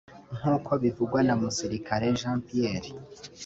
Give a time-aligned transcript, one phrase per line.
[0.37, 2.89] nk’uko bivugwa na Musirikare Jean Pierre